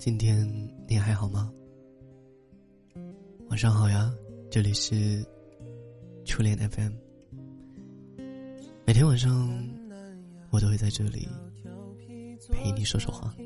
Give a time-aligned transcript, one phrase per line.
[0.00, 0.48] 今天
[0.88, 1.52] 你还好吗？
[3.50, 4.10] 晚上好呀，
[4.50, 5.22] 这里是
[6.24, 6.94] 初恋 FM。
[8.86, 9.30] 每天晚上
[10.50, 11.28] 我都会在这里
[12.50, 13.36] 陪你说说话。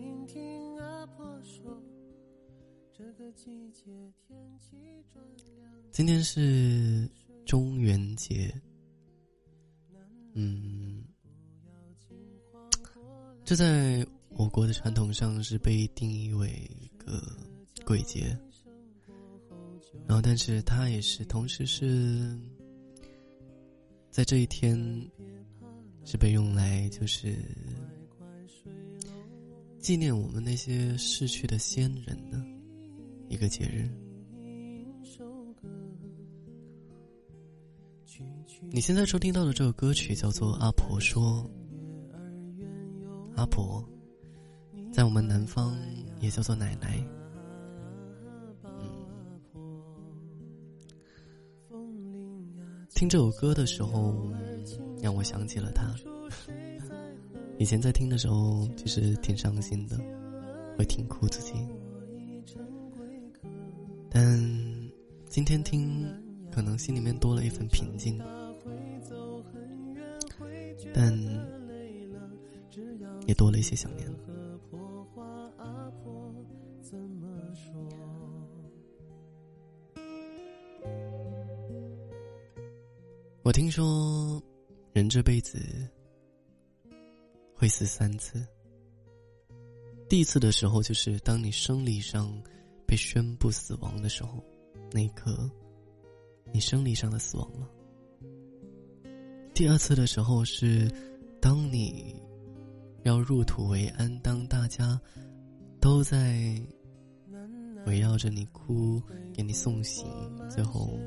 [5.91, 7.11] 今天是
[7.45, 8.55] 中元节，
[10.35, 11.03] 嗯，
[13.45, 14.07] 这在。
[14.37, 17.23] 我国的传统上是被定义为一个
[17.85, 18.37] 鬼节，
[20.07, 22.37] 然后，但是它也是同时是
[24.11, 24.77] 在这一天
[26.05, 27.37] 是被用来就是
[29.79, 32.45] 纪念我们那些逝去的先人的
[33.29, 33.89] 一个节日。
[38.71, 41.49] 你现在收听到的这首歌曲叫做《阿婆说》，
[43.37, 43.89] 阿婆。
[44.95, 45.77] 在我们南方
[46.21, 47.05] 也叫做奶奶。
[52.95, 54.15] 听这首歌的时候，
[55.03, 55.93] 让我想起了他。
[57.59, 59.99] 以前在听的时候，其实挺伤心的，
[60.79, 61.55] 会挺哭自己。
[64.09, 64.25] 但
[65.29, 66.07] 今天听，
[66.53, 68.17] 可能心里面多了一份平静。
[70.93, 71.13] 但
[73.27, 74.09] 也多了一些想念。
[83.45, 84.43] 我听说，
[84.95, 85.59] 人这辈子
[87.55, 88.43] 会死三次。
[90.09, 92.43] 第一次的时候，就是当你生理上
[92.87, 94.43] 被宣布死亡的时候，
[94.91, 95.51] 那一刻，
[96.55, 97.69] 你生理上的死亡了。
[99.53, 100.91] 第二次的时候，是
[101.39, 102.17] 当你
[103.03, 104.99] 要入土为安，当大家
[105.83, 106.59] 都在
[107.85, 109.03] 围绕着你哭，
[109.35, 110.07] 给你送行，
[110.49, 110.99] 最后。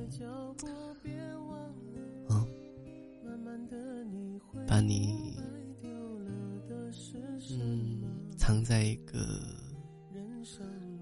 [4.77, 5.33] 把你，
[7.49, 8.03] 嗯，
[8.38, 9.41] 藏在一个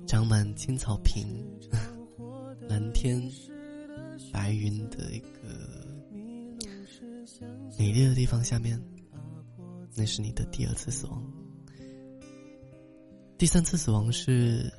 [0.08, 1.28] 长满青草坪、
[2.70, 3.22] 蓝天、
[4.32, 5.28] 白云的一个
[7.78, 8.82] 美丽的地方下面，
[9.94, 11.22] 那是你的第二次死亡。
[13.38, 14.72] 第三次死亡是，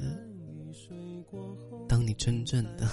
[1.86, 2.88] 当你真正的，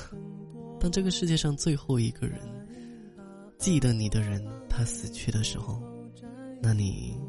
[0.82, 2.42] 当这个世界上最后一个人
[3.58, 5.93] 记得你的人他死去的时候。
[6.66, 7.20] 那你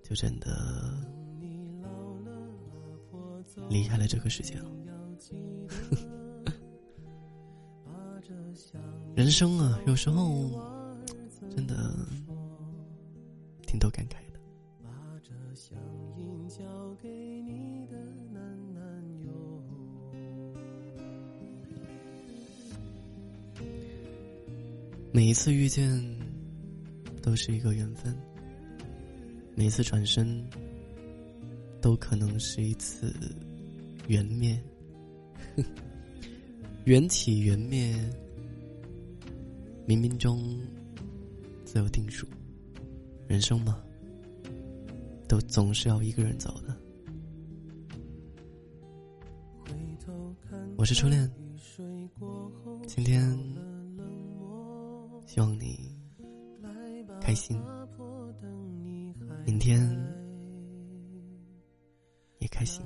[0.00, 0.96] 就真的
[3.68, 4.70] 离开了这个世界了。
[9.16, 10.52] 人生啊，有时候
[11.50, 11.74] 真的
[13.66, 14.38] 挺多感慨的。
[25.12, 26.19] 每一次遇见。
[27.22, 28.16] 都是一个缘分，
[29.54, 30.44] 每次转身，
[31.80, 33.14] 都可能是一次
[34.08, 34.58] 缘灭。
[36.84, 37.94] 缘起缘灭，
[39.86, 40.58] 冥冥中
[41.64, 42.26] 自有定数。
[43.28, 43.82] 人生嘛，
[45.28, 46.76] 都总是要一个人走的。
[50.76, 51.30] 我是初恋，
[52.86, 53.38] 今天
[55.26, 55.89] 希望你。
[57.30, 57.56] 开心，
[59.46, 59.80] 明天
[62.40, 62.84] 也开心。